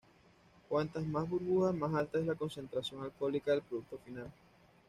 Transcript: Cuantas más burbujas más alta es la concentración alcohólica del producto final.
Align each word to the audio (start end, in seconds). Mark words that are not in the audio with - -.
Cuantas 0.67 1.05
más 1.05 1.29
burbujas 1.29 1.75
más 1.75 1.93
alta 1.93 2.17
es 2.17 2.25
la 2.25 2.33
concentración 2.33 3.03
alcohólica 3.03 3.51
del 3.51 3.61
producto 3.61 3.99
final. 3.99 4.31